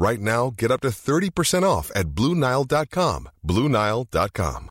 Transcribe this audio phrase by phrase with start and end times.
[0.00, 3.30] Right now, get up to 30% off at BlueNile.com.
[3.44, 4.68] BlueNile.com.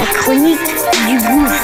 [0.00, 0.58] Les chroniques
[1.06, 1.62] du gouffre.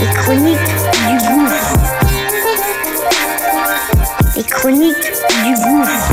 [0.00, 0.74] Les chroniques
[1.08, 1.74] du gouffre.
[4.36, 5.10] Les chroniques
[5.42, 6.06] du gouffre.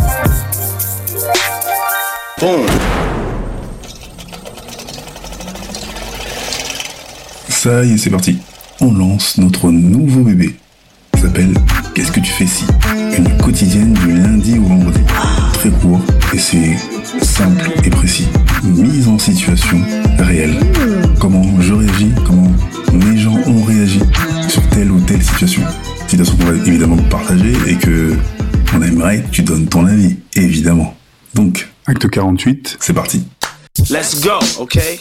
[7.50, 8.40] Ça y est, c'est parti.
[8.80, 10.55] On lance notre nouveau bébé.
[11.16, 11.54] Ça s'appelle
[11.95, 12.63] Qu'est-ce que tu fais si?
[13.17, 15.00] Une quotidienne du lundi au vendredi.
[15.53, 16.00] Très court
[16.31, 16.77] et c'est
[17.23, 18.27] simple et précis.
[18.64, 19.81] Mise en situation
[20.19, 20.56] réelle.
[21.19, 22.52] Comment je réagis, comment
[22.94, 24.00] mes gens ont réagi
[24.47, 25.64] sur telle ou telle situation?
[26.08, 28.16] Situation qu'on va évidemment partager et que
[28.75, 30.95] on aimerait que tu donnes ton avis, évidemment.
[31.34, 33.23] Donc, acte 48, c'est parti.
[33.89, 35.00] Let's go, okay?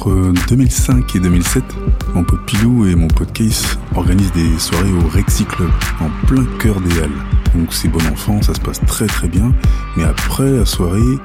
[0.00, 1.62] Entre 2005 et 2007,
[2.14, 5.68] mon pote Pilou et mon pote Case organisent des soirées au Rexy Club,
[6.00, 7.10] en plein cœur des Halles.
[7.54, 9.52] Donc c'est bon enfant, ça se passe très très bien,
[9.98, 11.18] mais après la soirée,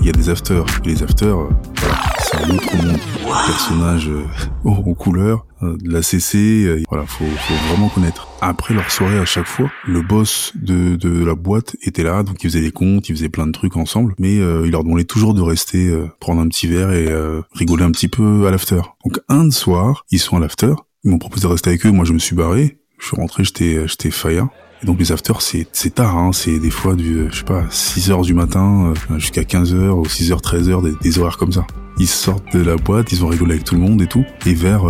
[0.00, 0.64] il y a des afters.
[0.82, 2.98] Et les afters, euh, voilà, c'est un autre monde.
[3.46, 4.24] Personnages euh,
[4.64, 8.28] aux couleurs, euh, de la CC, euh, voilà, faut, faut vraiment connaître.
[8.40, 12.42] Après leur soirée à chaque fois, le boss de, de la boîte était là, donc
[12.42, 15.04] ils faisaient des comptes, ils faisaient plein de trucs ensemble, mais euh, il leur demandait
[15.04, 18.50] toujours de rester, euh, prendre un petit verre et euh, rigoler un petit peu à
[18.50, 18.80] l'after.
[19.04, 20.74] Donc un soir, ils sont à l'after,
[21.04, 23.44] ils m'ont proposé de rester avec eux, moi je me suis barré, je suis rentré,
[23.44, 24.48] j'étais j'étais fire.
[24.82, 27.44] Et donc les afters c'est c'est tard hein, c'est des fois du euh, je sais
[27.44, 31.18] pas 6 heures du matin euh, jusqu'à 15 heures ou 6 heures 13 heures des
[31.18, 31.66] horaires comme ça.
[32.02, 34.54] Ils sortent de la boîte, ils ont rigolé avec tout le monde et tout et
[34.54, 34.86] vers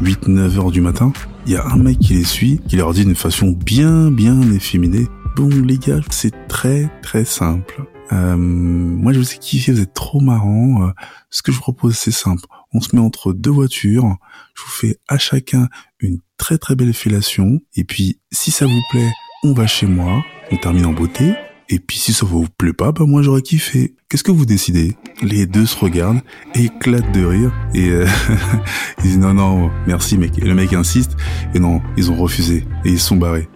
[0.00, 1.12] 8 9 heures du matin,
[1.46, 4.42] il y a un mec qui les suit, qui leur dit d'une façon bien bien
[4.50, 7.84] efféminée "Bon les gars, c'est très très simple.
[8.10, 10.82] Euh, moi je vous ai kiffé, vous êtes trop marrants.
[10.82, 10.90] Euh,
[11.30, 12.42] ce que je vous propose c'est simple.
[12.72, 14.16] On se met entre deux voitures,
[14.56, 15.68] je vous fais à chacun
[16.00, 19.12] une très très belle fellation et puis si ça vous plaît,
[19.44, 21.34] on va chez moi, on termine en beauté,
[21.70, 23.94] et puis si ça vous plaît pas, bah moi j'aurais kiffé.
[24.08, 24.96] Qu'est-ce que vous décidez?
[25.20, 26.22] Les deux se regardent,
[26.54, 28.06] éclatent de rire, et euh,
[28.98, 30.38] ils disent non non, merci mec.
[30.38, 31.16] Et le mec insiste,
[31.54, 33.48] et non, ils ont refusé, et ils sont barrés.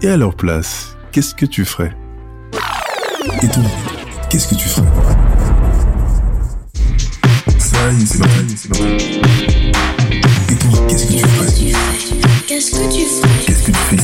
[0.00, 1.94] Et à leur place, qu'est-ce que tu ferais?
[3.42, 3.62] Et toi,
[4.30, 4.86] qu'est-ce que tu ferais?
[7.58, 9.20] Ça y est, c'est parti, c'est parti.
[10.50, 11.74] Et toi, qu'est-ce que tu ferais?
[12.46, 14.03] Qu'est-ce que tu fais Qu'est-ce que tu fais?